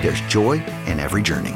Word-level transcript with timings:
there's 0.00 0.20
joy 0.22 0.62
in 0.86 1.00
every 1.00 1.22
journey. 1.22 1.54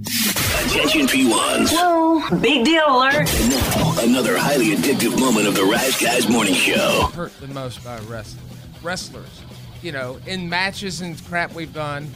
Attention 0.00 1.06
P1s. 1.06 1.70
Whoa, 1.72 2.38
big 2.40 2.64
deal 2.64 2.84
alert. 2.88 3.28
And 3.34 3.50
now, 3.50 3.94
another 4.00 4.36
highly 4.36 4.74
addictive 4.76 5.18
moment 5.18 5.46
of 5.46 5.54
the 5.54 5.64
Rise 5.64 5.96
Guys 6.00 6.28
Morning 6.28 6.54
Show. 6.54 7.10
hurt 7.14 7.38
the 7.40 7.48
most 7.48 7.84
by 7.84 7.98
wrestling. 8.00 8.44
Wrestlers, 8.82 9.42
you 9.82 9.92
know, 9.92 10.18
in 10.26 10.48
matches 10.48 11.00
and 11.00 11.22
crap 11.26 11.54
we've 11.54 11.72
done, 11.72 12.08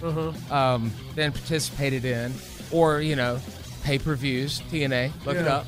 um, 0.51 0.91
been 1.15 1.33
participated 1.33 2.05
in, 2.05 2.33
or 2.71 3.01
you 3.01 3.17
know, 3.17 3.39
pay 3.85 3.99
per 3.99 4.15
views. 4.15 4.61
TNA, 4.71 5.13
look 5.25 5.37
it 5.37 5.45
Yeah, 5.45 5.57
up. 5.57 5.67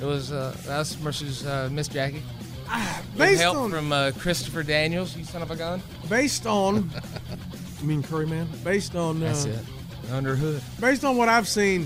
It 0.00 0.04
was 0.04 0.32
uh, 0.32 0.56
us 0.68 0.94
versus 0.94 1.44
uh, 1.46 1.68
Miss 1.70 1.88
Jackie. 1.88 2.16
With 2.16 2.24
Ah, 2.68 3.02
Based 3.18 3.42
help 3.42 3.56
on 3.58 3.70
from 3.70 3.92
uh, 3.92 4.12
Christopher 4.18 4.62
Daniels, 4.62 5.14
you 5.16 5.24
son 5.24 5.42
of 5.42 5.50
a 5.50 5.56
gun. 5.56 5.82
based 6.08 6.46
on 6.46 6.90
you 7.84 7.88
mean 7.88 8.02
Curry 8.02 8.26
Man? 8.26 8.48
Based 8.64 8.94
on 8.96 9.22
uh, 9.22 9.26
That's 9.26 9.44
it. 9.44 9.58
Under 10.10 10.34
hood. 10.34 10.62
based 10.80 11.04
on 11.04 11.16
what 11.16 11.28
I've 11.28 11.48
seen, 11.48 11.84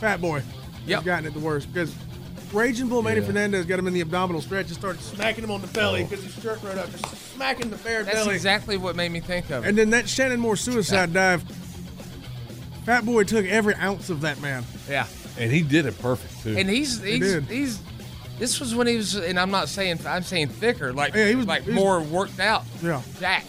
Fat 0.00 0.20
Boy 0.20 0.42
Yep. 0.86 0.98
has 1.00 1.04
gotten 1.04 1.26
it 1.26 1.34
the 1.34 1.40
worst 1.40 1.70
because 1.72 1.94
Raging 2.52 2.88
Bull 2.88 3.02
Manny 3.02 3.20
Fernandez 3.20 3.66
got 3.66 3.78
him 3.78 3.86
in 3.86 3.92
the 3.92 4.00
abdominal 4.00 4.40
stretch 4.40 4.66
and 4.68 4.74
started 4.74 5.02
smacking 5.02 5.44
him 5.44 5.50
on 5.50 5.60
the 5.60 5.66
belly 5.68 6.04
because 6.04 6.24
his 6.24 6.32
shirt 6.42 6.62
right 6.62 6.78
up, 6.78 6.90
just 6.90 7.34
smacking 7.34 7.68
the 7.68 7.76
bare 7.76 8.04
That's 8.04 8.16
belly. 8.24 8.34
exactly 8.34 8.78
what 8.78 8.96
made 8.96 9.10
me 9.12 9.20
think 9.20 9.50
of 9.50 9.64
it. 9.64 9.68
And 9.68 9.76
then 9.76 9.90
that 9.90 10.08
Shannon 10.08 10.40
Moore 10.40 10.56
suicide 10.56 11.12
dive. 11.12 11.42
Fat 12.84 13.04
Boy 13.04 13.24
took 13.24 13.44
every 13.44 13.74
ounce 13.74 14.08
of 14.08 14.22
that 14.22 14.40
man. 14.40 14.64
yeah. 14.88 15.06
And 15.38 15.52
he 15.52 15.60
did 15.62 15.84
it 15.86 15.96
perfect 16.00 16.42
too. 16.42 16.56
And 16.56 16.68
he's 16.68 17.00
he's 17.02 17.20
did. 17.20 17.44
he's. 17.44 17.80
This 18.38 18.60
was 18.60 18.74
when 18.74 18.86
he 18.86 18.96
was, 18.96 19.14
and 19.16 19.38
I'm 19.38 19.50
not 19.50 19.68
saying 19.68 19.98
I'm 20.06 20.22
saying 20.22 20.48
thicker, 20.48 20.92
like 20.92 21.14
Yeah, 21.14 21.28
he 21.28 21.34
was- 21.34 21.46
like 21.46 21.62
he 21.64 21.70
was- 21.70 21.74
more 21.76 22.00
worked 22.00 22.38
out. 22.40 22.64
Yeah. 22.82 23.02
Jack. 23.18 23.44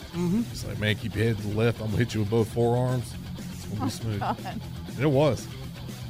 it's 0.51 0.65
like, 0.65 0.79
man, 0.79 0.95
keep 0.95 1.15
your 1.15 1.25
head 1.25 1.37
to 1.37 1.43
the 1.47 1.55
left. 1.55 1.79
I'm 1.79 1.87
gonna 1.87 1.97
hit 1.97 2.13
you 2.13 2.21
with 2.21 2.29
both 2.29 2.47
forearms. 2.51 3.13
It's 3.37 3.65
gonna 3.65 3.85
be 3.85 3.91
smooth. 3.91 4.21
And 4.21 4.99
it 4.99 5.11
was. 5.11 5.47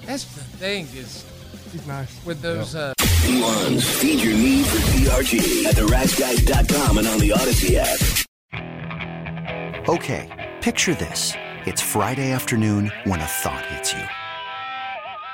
That's 0.05 0.23
the 0.23 0.41
thing 0.57 0.87
is 0.95 1.25
He's 1.71 1.85
nice. 1.85 2.15
with 2.25 2.41
those. 2.41 2.73
Uh, 2.73 2.93
P1s, 2.97 3.83
feed 3.99 4.21
your 4.21 4.33
need 4.33 4.65
for 4.65 4.77
TRG 4.91 5.65
at 5.65 5.75
theriseguys.com 5.75 6.97
and 6.99 7.07
on 7.07 7.19
the 7.19 7.31
Odyssey 7.33 7.77
app. 7.77 7.99
Okay, 9.89 10.51
picture 10.61 10.95
this. 10.95 11.33
It's 11.65 11.81
Friday 11.81 12.31
afternoon 12.31 12.91
when 13.03 13.19
a 13.19 13.25
thought 13.25 13.65
hits 13.67 13.93
you. 13.93 14.03